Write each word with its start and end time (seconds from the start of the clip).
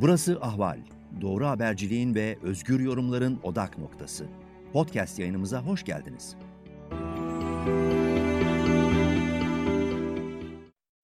Burası 0.00 0.40
Ahval. 0.40 0.80
Doğru 1.20 1.46
haberciliğin 1.46 2.14
ve 2.14 2.38
özgür 2.42 2.80
yorumların 2.80 3.40
odak 3.42 3.78
noktası. 3.78 4.26
Podcast 4.72 5.18
yayınımıza 5.18 5.62
hoş 5.62 5.84
geldiniz. 5.84 6.36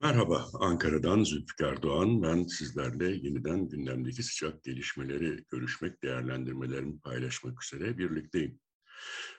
Merhaba, 0.03 0.47
Ankara'dan 0.61 1.25
Zülfikar 1.25 1.83
Doğan. 1.83 2.23
Ben 2.23 2.43
sizlerle 2.43 3.11
yeniden 3.11 3.69
gündemdeki 3.69 4.23
sıcak 4.23 4.65
gelişmeleri 4.65 5.45
görüşmek, 5.51 6.03
değerlendirmelerimi 6.03 7.01
paylaşmak 7.01 7.65
üzere 7.65 7.99
birlikteyim. 7.99 8.61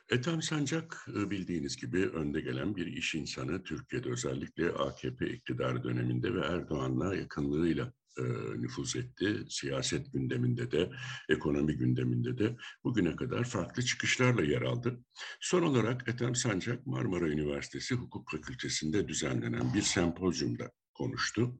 Ethem 0.10 0.42
Sancak 0.42 1.08
e, 1.18 1.30
bildiğiniz 1.30 1.78
gibi 1.78 2.08
önde 2.10 2.42
gelen 2.42 2.76
bir 2.76 2.88
iş 2.88 3.16
insanı. 3.16 3.64
Türkiye'de 3.64 4.10
özellikle 4.10 4.72
AKP 4.72 5.30
iktidarı 5.30 5.84
döneminde 5.84 6.34
ve 6.34 6.40
Erdoğan'la 6.46 7.16
yakınlığıyla 7.16 7.94
e, 8.18 8.24
nüfuz 8.62 8.96
etti. 8.96 9.38
Siyaset 9.50 10.14
gündeminde 10.14 10.72
de, 10.72 10.90
ekonomi 11.30 11.78
gündeminde 11.78 12.38
de 12.38 12.56
bugüne 12.84 13.16
kadar 13.16 13.44
farklı 13.44 13.84
çıkışlarla 13.84 14.44
yer 14.44 14.62
aldı. 14.62 15.00
Son 15.42 15.62
olarak 15.62 16.08
Ethem 16.08 16.36
Sancak 16.36 16.88
Marmara 16.88 17.28
Üniversitesi 17.28 17.96
Hukuk 17.96 18.32
Fakültesi'nde 18.32 19.08
düzenlenen 19.08 19.74
bir 19.74 19.82
sempozyumda 19.82 20.72
konuştu. 20.94 21.60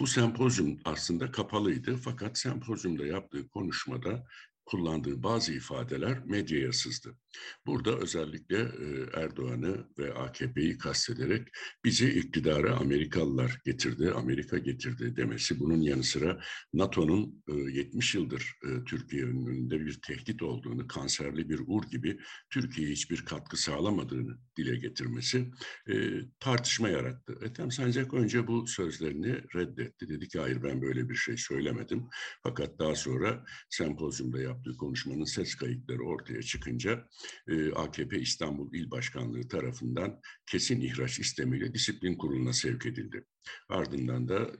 Bu 0.00 0.06
sempozyum 0.06 0.78
aslında 0.84 1.30
kapalıydı 1.30 1.96
fakat 1.96 2.38
sempozyumda 2.38 3.06
yaptığı 3.06 3.48
konuşmada 3.48 4.26
kullandığı 4.72 5.22
bazı 5.22 5.52
ifadeler 5.52 6.24
medyaya 6.24 6.72
sızdı. 6.72 7.16
Burada 7.66 7.98
özellikle 7.98 8.58
e, 8.58 9.20
Erdoğan'ı 9.20 9.86
ve 9.98 10.14
AKP'yi 10.14 10.78
kastederek 10.78 11.48
bizi 11.84 12.10
iktidara 12.10 12.76
Amerikalılar 12.76 13.60
getirdi, 13.64 14.12
Amerika 14.12 14.58
getirdi 14.58 15.16
demesi. 15.16 15.60
Bunun 15.60 15.80
yanı 15.80 16.02
sıra 16.02 16.40
NATO'nun 16.74 17.44
70 17.48 18.14
e, 18.14 18.18
yıldır 18.18 18.54
e, 18.64 18.84
Türkiye'nin 18.84 19.46
önünde 19.46 19.80
bir 19.80 20.00
tehdit 20.06 20.42
olduğunu, 20.42 20.86
kanserli 20.86 21.48
bir 21.48 21.60
ur 21.66 21.82
gibi 21.90 22.18
Türkiye'ye 22.50 22.92
hiçbir 22.92 23.24
katkı 23.24 23.56
sağlamadığını 23.56 24.38
dile 24.56 24.76
getirmesi 24.76 25.50
tartışma 26.40 26.88
yarattı. 26.88 27.38
Ethem 27.42 27.70
Sancak 27.70 28.14
önce 28.14 28.46
bu 28.46 28.66
sözlerini 28.66 29.40
reddetti. 29.54 30.08
Dedi 30.08 30.28
ki 30.28 30.38
hayır 30.38 30.62
ben 30.62 30.82
böyle 30.82 31.08
bir 31.08 31.14
şey 31.14 31.36
söylemedim. 31.36 32.08
Fakat 32.42 32.78
daha 32.78 32.94
sonra 32.94 33.44
sempozyumda 33.70 34.40
yaptığı 34.42 34.61
konuşmanın 34.70 35.24
ses 35.24 35.54
kayıtları 35.54 36.02
ortaya 36.02 36.42
çıkınca 36.42 37.08
e, 37.48 37.72
AKP 37.72 38.20
İstanbul 38.20 38.74
İl 38.74 38.90
Başkanlığı 38.90 39.48
tarafından 39.48 40.20
kesin 40.46 40.80
ihraç 40.80 41.18
istemiyle 41.18 41.74
disiplin 41.74 42.18
kuruluna 42.18 42.52
sevk 42.52 42.86
edildi. 42.86 43.24
Ardından 43.68 44.28
da 44.28 44.50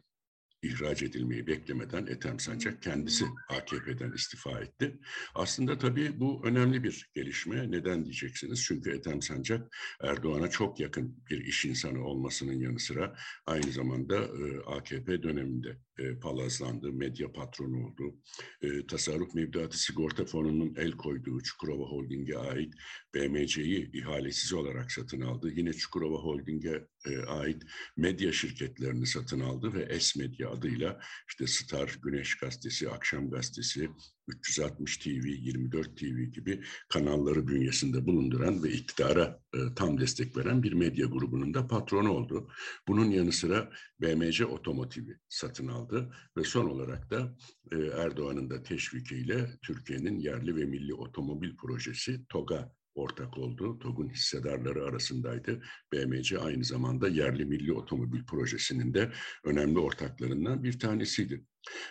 ihraç 0.62 1.02
edilmeyi 1.02 1.46
beklemeden 1.46 2.06
Ethem 2.06 2.40
Sancak 2.40 2.82
kendisi 2.82 3.24
AKP'den 3.48 4.12
istifa 4.12 4.60
etti. 4.60 4.98
Aslında 5.34 5.78
tabii 5.78 6.20
bu 6.20 6.46
önemli 6.46 6.84
bir 6.84 7.10
gelişme. 7.14 7.70
Neden 7.70 8.04
diyeceksiniz? 8.04 8.64
Çünkü 8.64 8.90
Ethem 8.90 9.22
Sancak 9.22 9.76
Erdoğan'a 10.02 10.50
çok 10.50 10.80
yakın 10.80 11.24
bir 11.30 11.44
iş 11.44 11.64
insanı 11.64 12.04
olmasının 12.04 12.60
yanı 12.60 12.78
sıra 12.78 13.16
aynı 13.46 13.72
zamanda 13.72 14.16
e, 14.16 14.60
AKP 14.66 15.22
döneminde 15.22 15.78
e, 15.98 16.18
palazlandı, 16.18 16.92
medya 16.92 17.32
patronu 17.32 17.86
oldu. 17.86 18.16
E, 18.62 18.86
Tasarruf 18.86 19.34
Mevduatı 19.34 19.78
Sigorta 19.78 20.24
Fonu'nun 20.24 20.74
el 20.76 20.92
koyduğu 20.92 21.42
Çukurova 21.42 21.84
Holding'e 21.84 22.38
ait 22.38 22.74
BMC'yi 23.14 23.90
ihalesiz 23.92 24.52
olarak 24.52 24.92
satın 24.92 25.20
aldı. 25.20 25.50
Yine 25.50 25.72
Çukurova 25.72 26.18
Holding'e 26.18 26.86
e, 27.06 27.18
ait 27.18 27.62
medya 27.96 28.32
şirketlerini 28.32 29.06
satın 29.06 29.40
aldı 29.40 29.74
ve 29.74 30.00
S 30.00 30.20
Medya 30.20 30.50
adıyla 30.50 31.00
işte 31.28 31.46
Star, 31.46 31.98
Güneş 32.02 32.36
Gazetesi, 32.36 32.90
Akşam 32.90 33.30
Gazetesi, 33.30 33.90
360 34.28 34.96
TV, 34.96 35.26
24 35.26 35.96
TV 35.96 36.22
gibi 36.22 36.62
kanalları 36.88 37.48
bünyesinde 37.48 38.06
bulunduran 38.06 38.62
ve 38.62 38.70
iktidara 38.70 39.40
e, 39.54 39.58
tam 39.76 40.00
destek 40.00 40.36
veren 40.36 40.62
bir 40.62 40.72
medya 40.72 41.06
grubunun 41.06 41.54
da 41.54 41.66
patronu 41.66 42.10
oldu. 42.10 42.48
Bunun 42.88 43.10
yanı 43.10 43.32
sıra 43.32 43.70
BMC 44.00 44.46
Otomotiv'i 44.46 45.18
satın 45.28 45.68
aldı 45.68 46.14
ve 46.36 46.44
son 46.44 46.66
olarak 46.66 47.10
da 47.10 47.36
e, 47.72 47.76
Erdoğan'ın 47.76 48.50
da 48.50 48.62
teşvikiyle 48.62 49.50
Türkiye'nin 49.62 50.18
yerli 50.18 50.56
ve 50.56 50.64
milli 50.64 50.94
otomobil 50.94 51.56
projesi 51.56 52.26
TOG'a 52.28 52.72
ortak 52.94 53.38
oldu. 53.38 53.78
TOG'un 53.78 54.08
hissedarları 54.08 54.84
arasındaydı. 54.84 55.62
BMC 55.92 56.38
aynı 56.38 56.64
zamanda 56.64 57.08
yerli 57.08 57.44
milli 57.44 57.72
otomobil 57.72 58.24
projesinin 58.24 58.94
de 58.94 59.12
önemli 59.44 59.78
ortaklarından 59.78 60.62
bir 60.62 60.78
tanesiydi. 60.78 61.44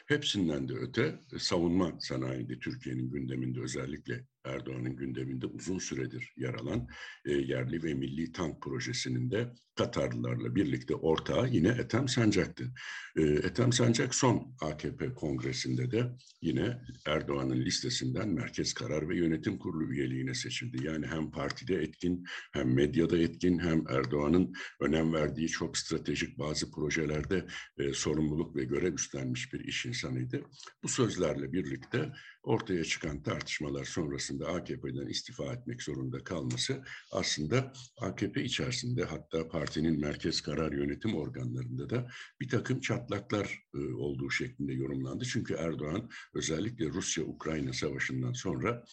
Hepsinden 0.05 0.69
de 0.69 0.73
öte 0.73 1.19
savunma 1.37 1.97
sanayinde 1.99 2.59
Türkiye'nin 2.59 3.11
gündeminde 3.11 3.61
özellikle 3.61 4.25
Erdoğan'ın 4.45 4.95
gündeminde 4.95 5.45
uzun 5.45 5.79
süredir 5.79 6.33
yer 6.37 6.53
alan 6.53 6.87
e, 7.25 7.31
yerli 7.31 7.83
ve 7.83 7.93
milli 7.93 8.31
tank 8.31 8.61
projesinin 8.61 9.31
de 9.31 9.53
Katarlılarla 9.75 10.55
birlikte 10.55 10.95
ortağı 10.95 11.49
yine 11.49 11.67
Ethem 11.67 12.07
Sancak'tı. 12.07 12.73
E, 13.17 13.21
Ethem 13.21 13.73
Sancak 13.73 14.15
son 14.15 14.55
AKP 14.61 15.13
kongresinde 15.13 15.91
de 15.91 16.11
yine 16.41 16.81
Erdoğan'ın 17.05 17.61
listesinden 17.61 18.29
Merkez 18.29 18.73
Karar 18.73 19.09
ve 19.09 19.17
Yönetim 19.17 19.57
Kurulu 19.57 19.93
üyeliğine 19.93 20.33
seçildi. 20.33 20.85
Yani 20.85 21.07
hem 21.07 21.31
partide 21.31 21.75
etkin 21.75 22.25
hem 22.53 22.73
medyada 22.73 23.17
etkin 23.17 23.59
hem 23.59 23.87
Erdoğan'ın 23.89 24.53
önem 24.79 25.13
verdiği 25.13 25.47
çok 25.47 25.77
stratejik 25.77 26.39
bazı 26.39 26.71
projelerde 26.71 27.45
e, 27.77 27.93
sorumluluk 27.93 28.55
ve 28.55 28.63
görev 28.63 28.93
üstlenmiş 28.93 29.53
bir 29.53 29.59
iş 29.59 29.85
insanıydı. 29.85 30.41
Bu 30.83 30.87
sözlerle 30.87 31.53
birlikte 31.53 32.11
ortaya 32.43 32.83
çıkan 32.83 33.23
tartışmalar 33.23 33.85
sonrasında 34.31 34.47
AKP'den 34.47 35.07
istifa 35.07 35.53
etmek 35.53 35.83
zorunda 35.83 36.23
kalması 36.23 36.83
aslında 37.11 37.73
AKP 37.97 38.43
içerisinde 38.43 39.03
hatta 39.03 39.47
partinin 39.47 39.99
merkez 39.99 40.41
karar 40.41 40.71
yönetim 40.71 41.15
organlarında 41.15 41.89
da 41.89 42.07
bir 42.41 42.49
takım 42.49 42.79
çatlaklar 42.79 43.63
e, 43.75 43.93
olduğu 43.93 44.29
şeklinde 44.29 44.73
yorumlandı. 44.73 45.25
Çünkü 45.25 45.53
Erdoğan 45.53 46.09
özellikle 46.33 46.85
Rusya-Ukrayna 46.85 47.73
savaşından 47.73 48.33
sonra 48.33 48.83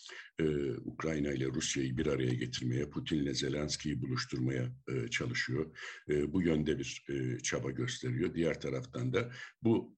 e, 0.40 0.44
Ukrayna 0.84 1.32
ile 1.32 1.46
Rusya'yı 1.46 1.96
bir 1.96 2.06
araya 2.06 2.34
getirmeye, 2.34 2.90
Putin 2.90 3.16
ile 3.18 3.34
Zelenski'yi 3.34 4.00
buluşturmaya 4.00 4.72
e, 4.88 5.08
çalışıyor. 5.08 5.66
Bu 6.08 6.42
yönde 6.42 6.78
bir 6.78 7.04
çaba 7.42 7.70
gösteriyor. 7.70 8.34
Diğer 8.34 8.60
taraftan 8.60 9.12
da 9.12 9.30
bu 9.62 9.96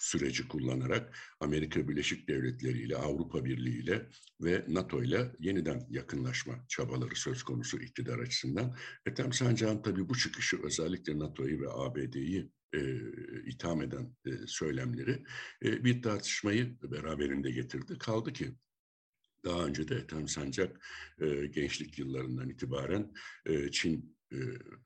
süreci 0.00 0.48
kullanarak 0.48 1.16
Amerika 1.40 1.88
Birleşik 1.88 2.28
Devletleri 2.28 2.78
ile 2.78 2.96
Avrupa 2.96 3.44
Birliği 3.44 3.82
ile 3.82 4.08
ve 4.40 4.64
NATO 4.68 5.02
ile 5.02 5.32
yeniden 5.38 5.86
yakınlaşma 5.90 6.64
çabaları 6.68 7.16
söz 7.16 7.42
konusu 7.42 7.80
iktidar 7.80 8.18
açısından. 8.18 8.76
Ethem 9.06 9.32
Sancak'ın 9.32 9.82
tabii 9.82 10.08
bu 10.08 10.18
çıkışı 10.18 10.62
özellikle 10.62 11.18
NATO'yu 11.18 11.60
ve 11.60 11.70
ABD'yi 11.70 12.50
e, 12.74 12.80
itham 13.46 13.82
eden 13.82 14.16
e, 14.26 14.30
söylemleri 14.46 15.24
e, 15.64 15.84
bir 15.84 16.02
tartışmayı 16.02 16.78
beraberinde 16.82 17.50
getirdi. 17.50 17.98
Kaldı 17.98 18.32
ki 18.32 18.54
daha 19.44 19.66
önce 19.66 19.88
de 19.88 19.94
Ethem 19.94 20.28
Sancak 20.28 20.86
e, 21.20 21.46
gençlik 21.46 21.98
yıllarından 21.98 22.48
itibaren 22.48 23.12
e, 23.46 23.70
Çin 23.70 24.16
e, 24.32 24.38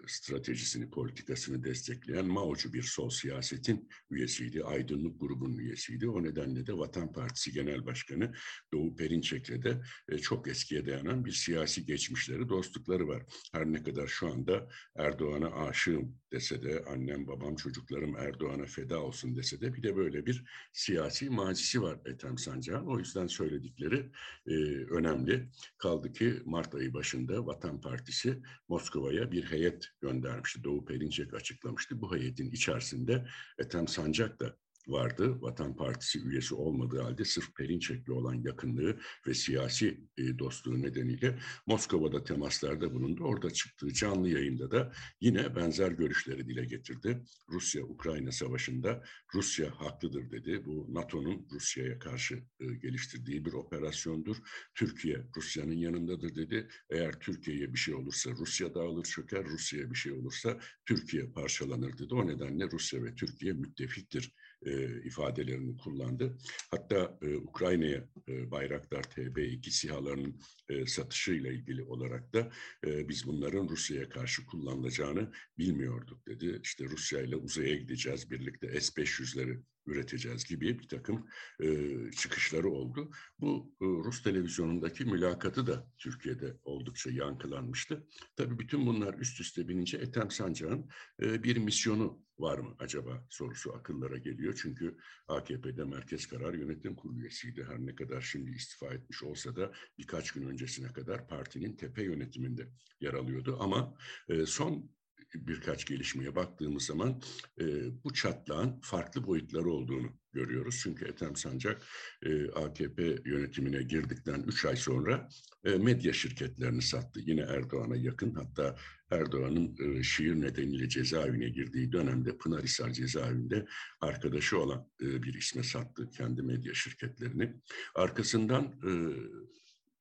stratejisini, 0.07 0.91
politikasını 0.91 1.65
destekleyen 1.65 2.27
Mao'cu 2.27 2.73
bir 2.73 2.83
sol 2.83 3.11
siyasetin 3.11 3.89
üyesiydi. 4.11 4.65
Aydınlık 4.65 5.21
grubunun 5.21 5.59
üyesiydi. 5.59 6.09
O 6.09 6.23
nedenle 6.23 6.67
de 6.67 6.79
Vatan 6.79 7.13
Partisi 7.13 7.53
Genel 7.53 7.87
Başkanı 7.87 8.33
Doğu 8.73 8.97
Perinçek'le 8.97 9.65
de 9.65 9.83
e, 10.09 10.19
çok 10.19 10.49
eskiye 10.49 10.87
dayanan 10.87 11.25
bir 11.25 11.33
siyasi 11.33 11.87
geçmişleri, 11.87 12.49
dostlukları 12.49 13.09
var. 13.09 13.23
Her 13.53 13.67
ne 13.67 13.83
kadar 13.83 14.07
şu 14.07 14.29
anda 14.29 14.69
Erdoğan'a 14.97 15.51
aşığım 15.51 16.17
dese 16.33 16.63
de, 16.63 16.85
annem, 16.89 17.27
babam, 17.27 17.57
çocuklarım 17.57 18.17
Erdoğan'a 18.17 18.67
feda 18.67 19.01
olsun 19.01 19.37
dese 19.37 19.61
de 19.61 19.75
bir 19.75 19.83
de 19.83 19.97
böyle 19.97 20.27
bir 20.27 20.45
siyasi 20.73 21.31
mazisi 21.31 21.83
var 21.83 22.01
Ethem 22.07 22.39
Sancak'ın. 22.39 22.87
O 22.87 22.99
yüzden 22.99 23.27
söyledikleri 23.27 24.11
e, 24.47 24.55
önemli. 24.91 25.49
Kaldı 25.79 26.13
ki 26.13 26.43
Mart 26.45 26.75
ayı 26.75 26.95
başında 26.95 27.47
Vatan 27.47 27.81
Partisi 27.81 28.43
Moskova'ya 28.69 29.34
bir 29.35 29.51
heyet 29.51 29.89
göndermişti. 30.01 30.65
Doğu 30.65 30.85
Perinçek 30.85 31.35
açıklamıştı. 31.35 32.01
Bu 32.01 32.17
heyetin 32.17 32.51
içerisinde 32.51 33.27
Ethem 33.59 33.89
Sancak 33.89 34.41
da 34.41 34.57
vardı. 34.87 35.41
Vatan 35.41 35.77
Partisi 35.77 36.21
üyesi 36.21 36.55
olmadığı 36.55 37.01
halde 37.01 37.25
sırf 37.25 37.55
Perinçek'le 37.57 38.09
olan 38.09 38.35
yakınlığı 38.35 38.99
ve 39.27 39.35
siyasi 39.35 40.01
e, 40.19 40.39
dostluğu 40.39 40.83
nedeniyle 40.83 41.39
Moskova'da 41.67 42.25
temaslarda 42.25 42.93
bulundu. 42.95 43.25
Orada 43.25 43.51
çıktığı 43.51 43.93
canlı 43.93 44.29
yayında 44.29 44.71
da 44.71 44.93
yine 45.21 45.57
benzer 45.57 45.91
görüşleri 45.91 46.49
dile 46.49 46.65
getirdi. 46.65 47.23
Rusya-Ukrayna 47.49 48.33
savaşında 48.33 49.05
Rusya 49.35 49.81
haklıdır 49.81 50.31
dedi. 50.31 50.65
Bu 50.67 50.95
NATO'nun 50.95 51.49
Rusya'ya 51.53 51.99
karşı 51.99 52.35
e, 52.61 52.67
geliştirdiği 52.75 53.45
bir 53.45 53.53
operasyondur. 53.53 54.37
Türkiye 54.75 55.27
Rusya'nın 55.37 55.77
yanındadır 55.77 56.35
dedi. 56.35 56.69
Eğer 56.91 57.21
Türkiye'ye 57.21 57.73
bir 57.73 57.79
şey 57.79 57.95
olursa 57.95 58.31
Rusya 58.31 58.75
dağılır 58.75 59.05
çöker, 59.05 59.45
Rusya'ya 59.45 59.91
bir 59.91 59.97
şey 59.97 60.13
olursa 60.13 60.61
Türkiye 60.87 61.27
parçalanır 61.27 61.99
dedi. 61.99 62.15
O 62.15 62.27
nedenle 62.27 62.71
Rusya 62.71 63.05
ve 63.05 63.15
Türkiye 63.15 63.53
müttefiktir 63.53 64.35
e, 64.67 65.03
ifadelerini 65.03 65.77
kullandı. 65.77 66.37
Hatta 66.71 67.19
e, 67.23 67.37
Ukrayna'ya 67.37 68.09
e, 68.29 68.51
Bayraktar 68.51 69.03
TB2 69.03 69.71
SİHA'larının 69.71 70.41
e, 70.69 70.87
satışıyla 70.87 71.53
ilgili 71.53 71.83
olarak 71.83 72.35
da 72.35 72.51
e, 72.87 73.09
biz 73.09 73.27
bunların 73.27 73.69
Rusya'ya 73.69 74.09
karşı 74.09 74.47
kullanılacağını 74.47 75.33
bilmiyorduk 75.59 76.27
dedi. 76.27 76.61
İşte 76.63 76.85
Rusya 76.85 77.21
ile 77.21 77.37
uzaya 77.37 77.75
gideceğiz, 77.75 78.31
birlikte 78.31 78.81
S-500'leri 78.81 79.63
üreteceğiz 79.87 80.45
gibi 80.45 80.79
bir 80.79 80.89
takım 80.89 81.27
e, 81.61 81.89
çıkışları 82.11 82.71
oldu. 82.71 83.11
Bu 83.41 83.75
e, 83.81 83.85
Rus 83.85 84.23
televizyonundaki 84.23 85.05
mülakatı 85.05 85.67
da 85.67 85.89
Türkiye'de 85.99 86.57
oldukça 86.65 87.11
yankılanmıştı. 87.11 88.07
Tabii 88.37 88.59
bütün 88.59 88.87
bunlar 88.87 89.15
üst 89.15 89.41
üste 89.41 89.69
binince 89.69 89.97
Ethem 89.97 90.31
Sancak'ın 90.31 90.91
e, 91.23 91.43
bir 91.43 91.57
misyonu 91.57 92.25
var 92.39 92.59
mı 92.59 92.77
acaba 92.79 93.27
sorusu 93.31 93.73
akıllara 93.73 94.19
geliyor. 94.19 94.59
Çünkü 94.63 94.97
AKP'de 95.29 95.85
Merkez 95.85 96.27
Karar 96.27 96.55
Yönetim 96.55 96.97
Kurulu 96.97 97.21
üyesiydi. 97.21 97.65
Her 97.65 97.79
ne 97.79 97.95
kadar 97.95 98.21
şimdi 98.21 98.51
istifa 98.51 98.95
etmiş 98.95 99.23
olsa 99.23 99.57
da 99.57 99.73
birkaç 99.99 100.31
gün 100.31 100.49
öncesine 100.49 100.93
kadar 100.93 101.29
partinin 101.29 101.77
tepe 101.77 102.03
yönetiminde 102.03 102.69
yer 103.01 103.15
alıyordu. 103.15 103.57
Ama 103.61 103.95
e, 104.29 104.47
son 104.47 104.91
birkaç 105.35 105.85
gelişmeye 105.87 106.37
baktığımız 106.37 106.83
zaman 106.83 107.23
e, 107.61 107.65
bu 108.05 108.13
çatlağın 108.13 108.81
farklı 108.83 109.27
boyutları 109.27 109.71
olduğunu 109.71 110.09
görüyoruz. 110.33 110.81
Çünkü 110.83 111.05
Ethem 111.05 111.37
Sancak 111.37 111.87
e, 112.23 112.51
AKP 112.51 113.03
yönetimine 113.25 113.83
girdikten 113.83 114.43
üç 114.43 114.65
ay 114.65 114.77
sonra 114.77 115.29
e, 115.65 115.71
medya 115.71 116.13
şirketlerini 116.13 116.83
sattı. 116.83 117.21
Yine 117.21 117.41
Erdoğan'a 117.41 117.97
yakın 117.97 118.35
hatta 118.35 118.77
Erdoğan'ın 119.11 119.77
e, 119.81 120.03
şiir 120.03 120.41
nedeniyle 120.41 120.89
cezaevine 120.89 121.49
girdiği 121.49 121.93
dönemde 121.93 122.37
Pınarhisar 122.37 122.91
cezaevinde 122.91 123.67
arkadaşı 124.01 124.59
olan 124.59 124.89
e, 125.03 125.23
bir 125.23 125.35
isme 125.35 125.63
sattı 125.63 126.11
kendi 126.11 126.43
medya 126.43 126.75
şirketlerini. 126.75 127.55
Arkasından 127.95 128.65
e, 128.65 128.91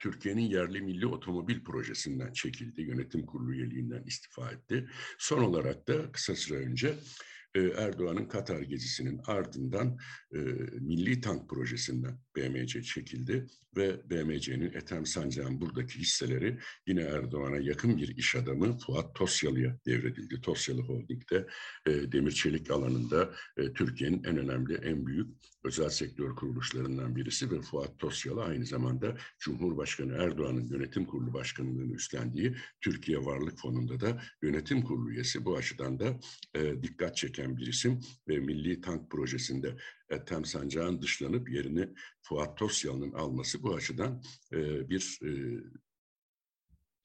Türkiye'nin 0.03 0.50
yerli 0.50 0.81
milli 0.81 1.07
otomobil 1.07 1.63
projesinden 1.63 2.33
çekildi. 2.33 2.81
Yönetim 2.81 3.25
kurulu 3.25 3.53
üyeliğinden 3.53 4.03
istifa 4.03 4.51
etti. 4.51 4.88
Son 5.17 5.44
olarak 5.44 5.88
da 5.88 6.11
kısa 6.11 6.35
süre 6.35 6.57
önce 6.57 6.95
e, 7.55 7.61
Erdoğan'ın 7.61 8.25
Katar 8.25 8.61
gezisinin 8.61 9.21
ardından 9.27 9.97
e, 10.33 10.38
Milli 10.79 11.21
Tank 11.21 11.50
Projesi'nden 11.50 12.19
BMC 12.35 12.83
çekildi 12.83 13.47
ve 13.77 14.09
BMC'nin 14.09 14.74
Ethem 14.74 15.06
Sancak'ın 15.06 15.62
buradaki 15.62 16.00
hisseleri 16.00 16.59
yine 16.88 17.01
Erdoğan'a 17.01 17.57
yakın 17.57 17.97
bir 17.97 18.18
iş 18.18 18.35
adamı 18.35 18.77
Fuat 18.77 19.15
Tosyalı'ya 19.15 19.80
devredildi. 19.85 20.41
Tosyalı 20.41 20.81
Holding'de 20.81 21.47
e, 21.85 22.12
demir 22.12 22.31
çelik 22.31 22.71
alanında 22.71 23.33
e, 23.57 23.74
Türkiye'nin 23.74 24.24
en 24.24 24.38
önemli, 24.38 24.75
en 24.75 25.06
büyük 25.06 25.27
özel 25.63 25.89
sektör 25.89 26.35
kuruluşlarından 26.35 27.15
birisi 27.15 27.51
ve 27.51 27.62
Fuat 27.62 28.00
Tosyalı 28.00 28.44
aynı 28.44 28.65
zamanda 28.65 29.18
Cumhurbaşkanı 29.39 30.13
Erdoğan'ın 30.13 30.68
yönetim 30.68 31.06
kurulu 31.06 31.33
başkanlığını 31.33 31.94
üstlendiği 31.94 32.56
Türkiye 32.81 33.18
Varlık 33.25 33.59
Fonu'nda 33.59 34.00
da 34.00 34.21
yönetim 34.41 34.81
kurulu 34.81 35.12
üyesi. 35.12 35.45
Bu 35.45 35.57
açıdan 35.57 36.00
da 36.00 36.19
e, 36.56 36.83
dikkat 36.83 37.18
çeken 37.18 37.57
bir 37.57 37.68
isim 37.68 38.00
ve 38.27 38.39
Milli 38.39 38.81
Tank 38.81 39.12
Projesi'nde 39.12 39.75
Ethem 40.13 40.45
Sancak'ın 40.45 41.01
dışlanıp 41.01 41.50
yerini 41.50 41.89
Fuat 42.21 42.57
Tosyalı'nın 42.57 43.12
alması 43.12 43.63
bu 43.63 43.75
açıdan 43.75 44.24
e, 44.54 44.89
bir 44.89 45.19
e, 45.24 45.30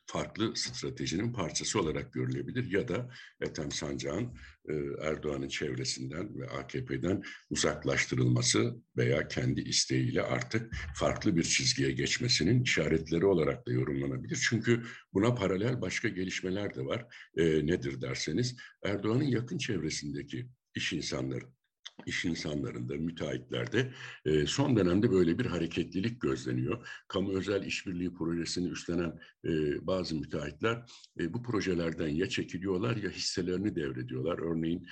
farklı 0.09 0.57
stratejinin 0.57 1.33
parçası 1.33 1.81
olarak 1.81 2.13
görülebilir 2.13 2.71
ya 2.71 2.89
da 2.89 3.11
Ethem 3.41 3.71
Sancak'ın 3.73 4.39
e, 4.69 4.75
Erdoğan'ın 5.01 5.49
çevresinden 5.49 6.39
ve 6.39 6.49
AKP'den 6.49 7.23
uzaklaştırılması 7.51 8.77
veya 8.97 9.29
kendi 9.29 9.61
isteğiyle 9.61 10.23
artık 10.23 10.75
farklı 10.95 11.37
bir 11.37 11.43
çizgiye 11.43 11.93
geçmesinin 11.93 12.63
işaretleri 12.63 13.27
olarak 13.27 13.67
da 13.67 13.73
yorumlanabilir. 13.73 14.47
Çünkü 14.51 14.83
buna 15.13 15.35
paralel 15.35 15.81
başka 15.81 16.09
gelişmeler 16.09 16.75
de 16.75 16.85
var. 16.85 17.07
E, 17.37 17.67
nedir 17.67 18.01
derseniz 18.01 18.57
Erdoğan'ın 18.85 19.25
yakın 19.25 19.59
çevresindeki 19.59 20.49
iş 20.75 20.93
insanları 20.93 21.58
iş 22.07 22.25
insanlarında, 22.25 22.95
müteahhitlerde 22.95 23.93
e, 24.25 24.47
son 24.47 24.77
dönemde 24.77 25.11
böyle 25.11 25.39
bir 25.39 25.47
hareketlilik 25.47 26.21
gözleniyor. 26.21 26.89
Kamu 27.09 27.33
özel 27.33 27.63
işbirliği 27.63 28.15
projesini 28.15 28.69
üstlenen 28.69 29.19
e, 29.45 29.51
bazı 29.87 30.15
müteahhitler 30.15 30.83
e, 31.21 31.33
bu 31.33 31.43
projelerden 31.43 32.09
ya 32.09 32.29
çekiliyorlar 32.29 32.97
ya 32.97 33.11
hisselerini 33.11 33.77
devrediyorlar. 33.77 34.39
Örneğin 34.39 34.87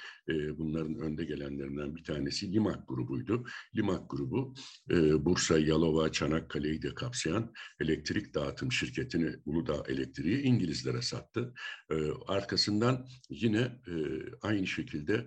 bunların 0.58 0.94
önde 0.94 1.24
gelenlerinden 1.24 1.96
bir 1.96 2.04
tanesi 2.04 2.52
Limak 2.52 2.88
grubuydu. 2.88 3.44
Limak 3.76 4.10
grubu 4.10 4.54
Bursa, 5.18 5.58
Yalova, 5.58 6.12
Çanakkale'yi 6.12 6.82
de 6.82 6.94
kapsayan 6.94 7.52
elektrik 7.80 8.34
dağıtım 8.34 8.72
şirketini 8.72 9.36
Uludağ 9.44 9.82
Elektriği 9.88 10.42
İngilizlere 10.42 11.02
sattı. 11.02 11.54
Arkasından 12.26 13.06
yine 13.30 13.72
aynı 14.42 14.66
şekilde 14.66 15.26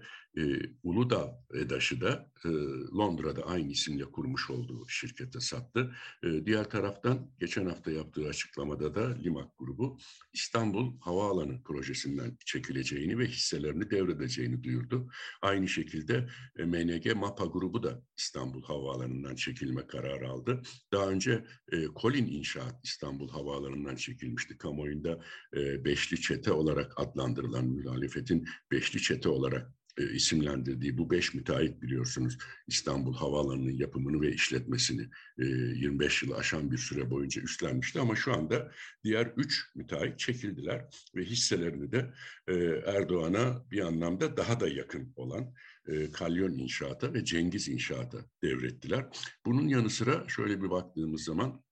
Uludağ 0.83 1.43
EDAŞ'ı 1.69 2.01
da 2.01 2.31
e, 2.45 2.49
Londra'da 2.97 3.41
aynı 3.41 3.71
isimle 3.71 4.05
kurmuş 4.05 4.49
olduğu 4.49 4.87
şirkete 4.87 5.39
sattı. 5.39 5.95
E, 6.23 6.45
diğer 6.45 6.69
taraftan 6.69 7.31
geçen 7.39 7.65
hafta 7.65 7.91
yaptığı 7.91 8.27
açıklamada 8.27 8.95
da 8.95 9.15
Limak 9.23 9.57
grubu 9.57 9.97
İstanbul 10.33 10.99
Havaalanı 10.99 11.63
projesinden 11.63 12.37
çekileceğini 12.45 13.17
ve 13.17 13.27
hisselerini 13.27 13.91
devredeceğini 13.91 14.63
duyurdu. 14.63 15.09
Aynı 15.41 15.67
şekilde 15.67 16.29
e, 16.57 16.65
MNG 16.65 17.15
MAPA 17.15 17.45
grubu 17.45 17.83
da 17.83 18.03
İstanbul 18.17 18.63
Havaalanı'ndan 18.63 19.35
çekilme 19.35 19.87
kararı 19.87 20.29
aldı. 20.29 20.61
Daha 20.93 21.09
önce 21.09 21.45
e, 21.71 21.85
Kolin 21.85 22.27
İnşaat 22.27 22.75
İstanbul 22.83 23.29
Havaalanı'ndan 23.29 23.95
çekilmişti. 23.95 24.57
Kamuoyunda 24.57 25.19
e, 25.55 25.85
beşli 25.85 26.21
çete 26.21 26.51
olarak 26.51 26.93
adlandırılan 26.95 27.65
muhalefetin 27.65 28.47
beşli 28.71 29.01
çete 29.01 29.29
olarak 29.29 29.78
e, 29.99 30.13
isimlendirdiği 30.13 30.97
bu 30.97 31.09
beş 31.11 31.33
müteahhit 31.33 31.81
biliyorsunuz 31.81 32.37
İstanbul 32.67 33.13
Havaalanı'nın 33.13 33.77
yapımını 33.77 34.21
ve 34.21 34.33
işletmesini 34.33 35.09
e, 35.39 35.45
25 35.45 36.23
yıl 36.23 36.31
aşan 36.31 36.71
bir 36.71 36.77
süre 36.77 37.09
boyunca 37.09 37.41
üstlenmişti 37.41 37.99
ama 37.99 38.15
şu 38.15 38.33
anda 38.33 38.71
diğer 39.03 39.33
üç 39.37 39.65
müteahhit 39.75 40.19
çekildiler 40.19 40.85
ve 41.15 41.23
hisselerini 41.23 41.91
de 41.91 42.13
e, 42.47 42.53
Erdoğan'a 42.85 43.65
bir 43.71 43.79
anlamda 43.79 44.37
daha 44.37 44.59
da 44.59 44.67
yakın 44.67 45.13
olan 45.15 45.53
e, 45.87 46.11
Kalyon 46.11 46.53
İnşaat'a 46.53 47.13
ve 47.13 47.25
Cengiz 47.25 47.69
İnşaat'a 47.69 48.17
devrettiler. 48.43 49.05
Bunun 49.45 49.67
yanı 49.67 49.89
sıra 49.89 50.25
şöyle 50.27 50.61
bir 50.61 50.69
baktığımız 50.69 51.23
zaman 51.23 51.63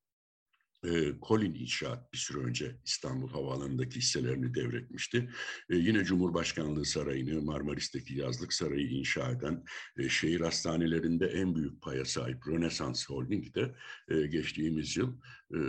e, 0.87 1.13
Colin 1.27 1.53
İnşaat 1.53 2.13
bir 2.13 2.17
süre 2.17 2.37
önce 2.37 2.75
İstanbul 2.85 3.29
Havaalanı'ndaki 3.29 3.97
hisselerini 3.97 4.53
devretmişti. 4.53 5.29
E, 5.69 5.75
yine 5.75 6.03
Cumhurbaşkanlığı 6.03 6.85
Sarayı'nı, 6.85 7.41
Marmaris'teki 7.41 8.15
yazlık 8.15 8.53
sarayı 8.53 8.87
inşa 8.87 9.31
eden, 9.31 9.63
e, 9.97 10.09
şehir 10.09 10.41
hastanelerinde 10.41 11.27
en 11.27 11.55
büyük 11.55 11.81
paya 11.81 12.05
sahip 12.05 12.47
Rönesans 12.47 13.09
Holding 13.09 13.55
de 13.55 13.75
e, 14.09 14.27
geçtiğimiz 14.27 14.97
yıl 14.97 15.13
e, 15.53 15.59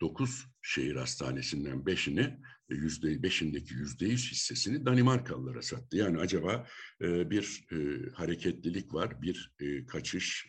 9 0.00 0.46
şehir 0.62 0.96
hastanesinden 0.96 1.78
5'ini 1.78 2.40
yüzde 2.68 3.22
beşindeki 3.22 3.74
yüzde 3.74 4.06
yüz 4.06 4.32
hissesini 4.32 4.86
Danimarkalılara 4.86 5.62
sattı. 5.62 5.96
Yani 5.96 6.18
acaba 6.18 6.66
e, 7.02 7.30
bir 7.30 7.66
e, 7.72 7.76
hareketlilik 8.12 8.94
var, 8.94 9.22
bir 9.22 9.54
e, 9.60 9.86
kaçış, 9.86 10.48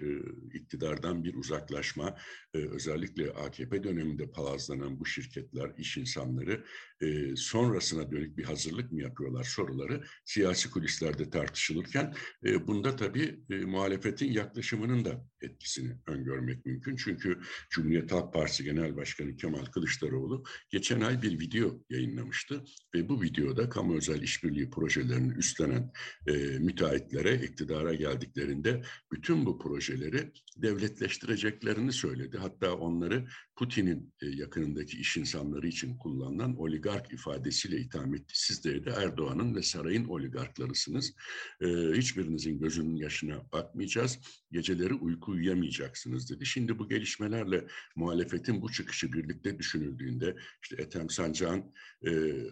iktidardan 0.54 1.24
bir 1.24 1.36
uzaklaşma. 1.36 2.18
Özellikle 2.54 3.32
AKP 3.32 3.84
döneminde 3.84 4.32
palazlanan 4.32 5.00
bu 5.00 5.06
şirketler, 5.06 5.72
iş 5.78 5.98
insanları 5.98 6.66
e, 7.02 7.36
sonrasına 7.36 8.12
dönük 8.12 8.38
bir 8.38 8.44
hazırlık 8.44 8.92
mı 8.92 9.02
yapıyorlar 9.02 9.44
soruları 9.44 10.04
siyasi 10.26 10.72
kulislerde 10.72 11.30
tartışılırken 11.30 12.14
e, 12.46 12.68
bunda 12.68 12.96
tabii 12.96 13.40
e, 13.50 13.56
muhalefetin 13.56 14.32
yaklaşımının 14.32 15.06
da 15.06 15.28
etkisini 15.42 15.98
öngörmek 16.08 16.66
mümkün. 16.66 16.96
Çünkü 16.96 17.40
Cumhuriyet 17.70 18.12
Halk 18.12 18.34
Partisi 18.34 18.64
Genel 18.64 18.96
Başkanı 18.96 19.36
Kemal 19.36 19.66
Kılıçdaroğlu 19.66 20.44
geçen 20.70 21.02
ay 21.02 21.22
bir 21.22 21.40
video 21.40 21.82
yayınlamıştı 21.90 22.64
ve 22.96 23.10
bu 23.10 23.22
videoda 23.22 23.70
kamu 23.70 23.96
özel 23.98 24.22
işbirliği 24.22 24.70
projelerini 24.70 25.34
üstlenen 25.34 25.92
e, 26.28 26.34
müteahhitlere 26.60 27.36
iktidara 27.36 27.94
geldiklerinde 27.94 28.82
bütün 29.12 29.46
bu 29.46 29.60
projeleri 29.60 30.32
devletleştireceklerini 30.58 31.92
söyledi. 31.92 32.38
Hatta 32.38 32.76
onları 32.76 33.28
Putin'in 33.56 34.14
e, 34.22 34.28
yakınındaki 34.28 34.98
iş 34.98 35.18
insanları 35.18 35.68
için 35.68 35.98
kullanılan 35.98 36.58
oligark 36.60 36.95
oligark 36.96 37.14
ifadesiyle 37.14 37.78
itham 37.78 38.16
etti. 38.16 38.40
Sizleri 38.40 38.86
de 38.86 38.90
Erdoğan'ın 38.90 39.56
ve 39.56 39.64
sarayın 39.64 40.06
oligarklarısınız. 40.06 41.14
E, 41.62 41.68
hiçbirinizin 41.68 42.60
gözünün 42.60 42.96
yaşına 42.96 43.52
bakmayacağız. 43.54 44.20
Geceleri 44.52 44.94
uyku 44.94 45.32
uyuyamayacaksınız 45.32 46.30
dedi. 46.30 46.46
Şimdi 46.46 46.80
bu 46.80 46.90
gelişmelerle 46.90 47.68
muhalefetin 47.96 48.62
bu 48.62 48.72
çıkışı 48.72 49.14
birlikte 49.14 49.60
düşünüldüğünde 49.60 50.36
işte 50.64 50.76
Ethem 50.82 51.10
Sancak'ın 51.10 51.74
e, 52.06 52.12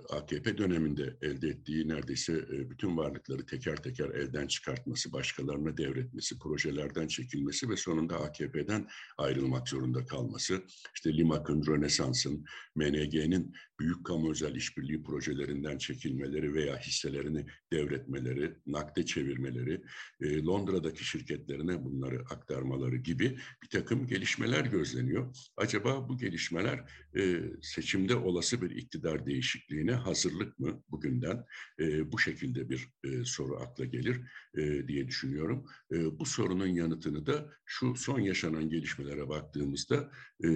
AKP 0.10 0.58
döneminde 0.58 1.18
elde 1.22 1.48
ettiği 1.48 1.88
neredeyse 1.88 2.34
e, 2.34 2.70
bütün 2.70 2.98
varlıkları 2.98 3.46
teker 3.46 3.84
teker 3.84 4.10
elden 4.10 4.48
çıkartması, 4.48 5.14
başkalarına 5.14 5.78
devretmesi, 5.78 6.40
projelerden 6.40 7.08
çekilmesi 7.08 7.70
ve 7.70 7.78
sonunda 7.78 8.20
AKP'den 8.20 8.88
ayrılmak 9.18 9.70
zorunda 9.70 10.06
kalması, 10.06 10.64
işte 10.96 11.18
Limak'ın, 11.18 11.66
Rönesans'ın, 11.66 12.46
MNG'nin 12.76 13.54
büyük 13.80 14.06
kamu 14.06 14.23
özel 14.32 14.56
işbirliği 14.56 15.04
projelerinden 15.04 15.78
çekilmeleri 15.78 16.54
veya 16.54 16.78
hisselerini 16.80 17.46
devretmeleri, 17.74 18.56
nakde 18.66 19.06
çevirmeleri, 19.06 19.82
e, 20.22 20.44
Londra'daki 20.44 21.06
şirketlerine 21.06 21.84
bunları 21.84 22.20
aktarmaları 22.20 22.96
gibi 22.96 23.38
bir 23.64 23.70
takım 23.70 24.08
gelişmeler 24.08 24.66
gözleniyor. 24.66 25.36
Acaba 25.58 26.10
bu 26.10 26.18
gelişmeler 26.18 26.80
e, 27.18 27.42
seçimde 27.62 28.16
olası 28.16 28.62
bir 28.62 28.72
iktidar 28.72 29.26
değişikliğine 29.26 29.94
hazırlık 29.94 30.60
mı 30.60 30.84
bugünden? 30.90 31.46
E, 31.80 32.12
bu 32.12 32.20
şekilde 32.20 32.70
bir 32.70 32.90
e, 33.04 33.26
soru 33.26 33.56
akla 33.56 33.86
gelir 33.86 34.22
e, 34.58 34.88
diye 34.88 35.08
düşünüyorum. 35.08 35.66
E, 35.92 36.20
bu 36.20 36.26
sorunun 36.26 36.68
yanıtını 36.68 37.26
da 37.26 37.50
şu 37.66 37.96
son 37.96 38.20
yaşanan 38.20 38.70
gelişmelere 38.70 39.30
baktığımızda 39.30 40.12
e, 40.44 40.50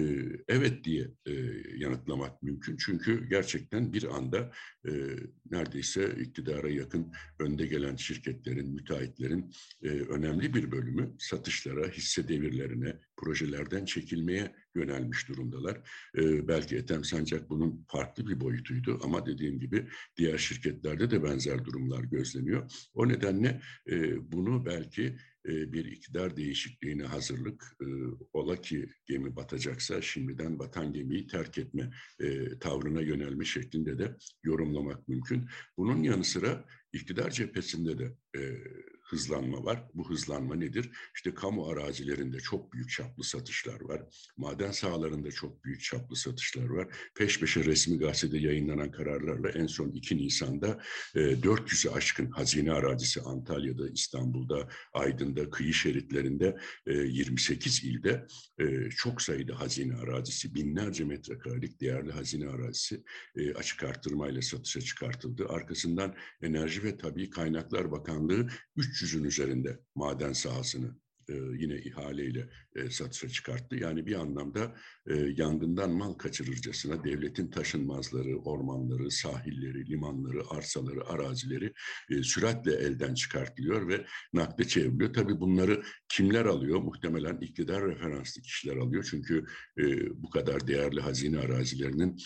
evet 0.48 0.84
diye 0.84 1.08
e, 1.26 1.32
yanıtlamak 1.76 2.42
mümkün. 2.42 2.76
Çünkü 2.76 3.28
gerçekten 3.28 3.57
bir 3.72 4.16
anda 4.16 4.52
e, 4.88 4.90
neredeyse 5.50 6.16
iktidara 6.20 6.70
yakın 6.70 7.12
önde 7.38 7.66
gelen 7.66 7.96
şirketlerin, 7.96 8.74
müteahhitlerin 8.74 9.54
e, 9.82 9.88
önemli 9.88 10.54
bir 10.54 10.70
bölümü 10.70 11.14
satışlara, 11.18 11.88
hisse 11.88 12.28
devirlerine, 12.28 13.00
projelerden 13.16 13.84
çekilmeye 13.84 14.54
yönelmiş 14.78 15.28
durumdalar. 15.28 15.76
E, 16.18 16.48
belki 16.48 16.76
Ethem 16.76 17.04
Sancak 17.04 17.50
bunun 17.50 17.84
farklı 17.88 18.26
bir 18.26 18.40
boyutuydu 18.40 19.00
ama 19.02 19.26
dediğim 19.26 19.60
gibi 19.60 19.88
diğer 20.16 20.38
şirketlerde 20.38 21.10
de 21.10 21.24
benzer 21.24 21.64
durumlar 21.64 22.04
gözleniyor. 22.04 22.72
O 22.94 23.08
nedenle 23.08 23.60
e, 23.90 24.16
bunu 24.32 24.66
belki 24.66 25.16
e, 25.48 25.72
bir 25.72 25.84
iktidar 25.84 26.36
değişikliğine 26.36 27.04
hazırlık, 27.04 27.76
e, 27.80 27.86
ola 28.32 28.60
ki 28.60 28.88
gemi 29.06 29.36
batacaksa 29.36 30.02
şimdiden 30.02 30.58
batan 30.58 30.92
gemiyi 30.92 31.26
terk 31.26 31.58
etme 31.58 31.90
e, 32.20 32.58
tavrına 32.58 33.00
yönelme 33.00 33.44
şeklinde 33.44 33.98
de 33.98 34.16
yorumlamak 34.44 35.08
mümkün. 35.08 35.48
Bunun 35.76 36.02
yanı 36.02 36.24
sıra 36.24 36.64
iktidar 36.92 37.30
cephesinde 37.30 37.98
de 37.98 38.16
hızlanma 39.08 39.64
var. 39.64 39.84
Bu 39.94 40.10
hızlanma 40.10 40.54
nedir? 40.54 40.90
İşte 41.14 41.34
kamu 41.34 41.66
arazilerinde 41.66 42.40
çok 42.40 42.72
büyük 42.72 42.90
çaplı 42.90 43.24
satışlar 43.24 43.80
var. 43.80 44.02
Maden 44.36 44.70
sahalarında 44.70 45.30
çok 45.30 45.64
büyük 45.64 45.82
çaplı 45.82 46.16
satışlar 46.16 46.68
var. 46.68 46.88
Peş 47.14 47.40
peşe 47.40 47.64
resmi 47.64 47.98
gazetede 47.98 48.38
yayınlanan 48.38 48.90
kararlarla 48.90 49.50
en 49.50 49.66
son 49.66 49.90
2 49.90 50.16
Nisan'da 50.16 50.82
e, 51.14 51.20
400'ü 51.20 51.90
aşkın 51.90 52.30
hazine 52.30 52.72
arazisi 52.72 53.20
Antalya'da, 53.20 53.88
İstanbul'da, 53.88 54.68
Aydın'da, 54.92 55.50
kıyı 55.50 55.74
şeritlerinde 55.74 56.56
e, 56.86 56.92
28 56.92 57.84
ilde 57.84 58.26
e, 58.58 58.90
çok 58.90 59.22
sayıda 59.22 59.60
hazine 59.60 59.96
arazisi, 59.96 60.54
binlerce 60.54 61.04
metrekarelik 61.04 61.80
değerli 61.80 62.12
hazine 62.12 62.48
arazisi 62.48 63.02
e, 63.36 63.54
açık 63.54 63.84
artırmayla 63.84 64.42
satışa 64.42 64.80
çıkartıldı. 64.80 65.48
Arkasından 65.48 66.14
Enerji 66.42 66.82
ve 66.82 66.96
Tabii 66.96 67.30
Kaynaklar 67.30 67.92
Bakanlığı 67.92 68.48
3 68.76 68.97
300'ün 69.02 69.24
üzerinde 69.24 69.80
maden 69.94 70.32
sahasını 70.32 70.96
e, 71.28 71.34
yine 71.58 71.78
ihaleyle 71.78 72.48
e, 72.76 72.90
satışa 72.90 73.28
çıkarttı. 73.28 73.76
Yani 73.76 74.06
bir 74.06 74.14
anlamda 74.14 74.74
e, 75.06 75.14
yangından 75.14 75.90
mal 75.90 76.12
kaçırırcasına 76.12 77.04
devletin 77.04 77.50
taşınmazları, 77.50 78.38
ormanları, 78.38 79.10
sahilleri, 79.10 79.86
limanları, 79.90 80.50
arsaları, 80.50 81.06
arazileri 81.06 81.72
e, 82.10 82.22
süratle 82.22 82.74
elden 82.74 83.14
çıkartılıyor 83.14 83.88
ve 83.88 84.06
nakde 84.32 84.64
çevriliyor. 84.64 85.12
Tabii 85.14 85.40
bunları 85.40 85.82
kimler 86.08 86.44
alıyor? 86.44 86.80
Muhtemelen 86.80 87.40
iktidar 87.40 87.86
referanslı 87.86 88.42
kişiler 88.42 88.76
alıyor. 88.76 89.06
Çünkü 89.10 89.44
bu 90.14 90.30
kadar 90.30 90.66
değerli 90.66 91.00
hazine 91.00 91.38
arazilerinin 91.38 92.16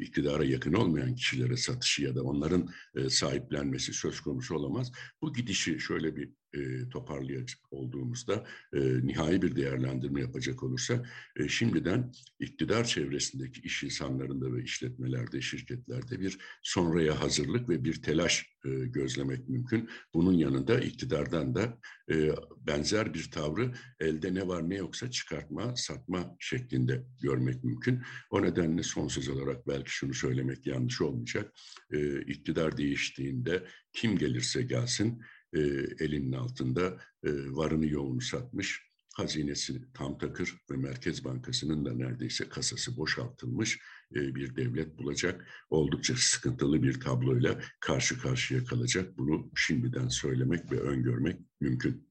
iktidara 0.00 0.44
yakın 0.44 0.72
olmayan 0.72 1.14
kişilere 1.14 1.56
satışı 1.56 2.02
ya 2.02 2.14
da 2.14 2.22
onların 2.22 2.68
sahiplenmesi 3.08 3.92
söz 3.92 4.20
konusu 4.20 4.54
olamaz. 4.54 4.92
Bu 5.22 5.32
gidişi 5.32 5.80
şöyle 5.80 6.16
bir 6.16 6.30
e, 6.54 6.88
toparlayacak 6.88 7.60
olduğumuzda 7.70 8.46
e, 8.72 9.06
nihai 9.06 9.42
bir 9.42 9.56
değerlendirme 9.56 10.20
yapacak 10.20 10.62
olursa 10.62 11.04
e, 11.36 11.48
şimdiden 11.48 12.12
iktidar 12.40 12.84
çevresindeki 12.84 13.60
iş 13.60 13.82
insanlarında 13.82 14.52
ve 14.52 14.62
işletmelerde, 14.62 15.40
şirketlerde 15.40 16.20
bir 16.20 16.38
sonraya 16.62 17.20
hazırlık 17.20 17.68
ve 17.68 17.84
bir 17.84 18.02
telaş 18.02 18.46
e, 18.64 18.68
gözlemek 18.70 19.48
mümkün. 19.48 19.88
Bunun 20.14 20.32
yanında 20.32 20.80
iktidardan 20.80 21.54
da 21.54 21.78
e, 22.10 22.30
benzer 22.66 23.14
bir 23.14 23.30
tavrı 23.30 23.72
elde 24.00 24.34
ne 24.34 24.48
var 24.48 24.70
ne 24.70 24.76
yoksa 24.76 25.10
çıkartma, 25.10 25.76
satma 25.76 26.36
şeklinde 26.38 27.04
görmek 27.22 27.64
mümkün. 27.64 28.02
O 28.30 28.42
nedenle 28.42 28.82
son 28.82 29.08
söz 29.08 29.28
olarak 29.28 29.68
belki 29.68 29.90
şunu 29.90 30.14
söylemek 30.14 30.66
yanlış 30.66 31.00
olmayacak. 31.00 31.52
E, 31.92 32.20
iktidar 32.20 32.76
değiştiğinde 32.76 33.66
kim 33.92 34.18
gelirse 34.18 34.62
gelsin 34.62 35.22
e, 35.54 35.60
elinin 36.04 36.32
altında 36.32 36.98
e, 37.24 37.30
varını 37.50 37.86
yoğunu 37.86 38.20
satmış, 38.20 38.90
hazinesi 39.14 39.92
tam 39.94 40.18
takır 40.18 40.54
ve 40.70 40.76
Merkez 40.76 41.24
Bankası'nın 41.24 41.84
da 41.84 41.94
neredeyse 41.94 42.48
kasası 42.48 42.96
boşaltılmış 42.96 43.80
e, 44.14 44.34
bir 44.34 44.56
devlet 44.56 44.98
bulacak. 44.98 45.46
Oldukça 45.70 46.14
sıkıntılı 46.16 46.82
bir 46.82 47.00
tabloyla 47.00 47.60
karşı 47.80 48.18
karşıya 48.18 48.64
kalacak. 48.64 49.18
Bunu 49.18 49.50
şimdiden 49.56 50.08
söylemek 50.08 50.72
ve 50.72 50.80
öngörmek 50.80 51.40
mümkün. 51.60 52.10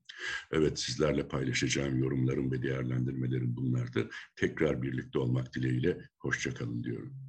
Evet 0.52 0.80
sizlerle 0.80 1.28
paylaşacağım 1.28 2.00
yorumlarım 2.00 2.52
ve 2.52 2.62
değerlendirmelerim 2.62 3.56
bunlardı. 3.56 4.10
Tekrar 4.36 4.82
birlikte 4.82 5.20
olmak 5.20 5.56
dileğiyle 5.56 6.10
hoşçakalın 6.20 6.84
diyorum. 6.84 7.29